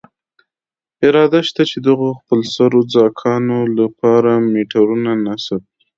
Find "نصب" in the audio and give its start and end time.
5.25-5.61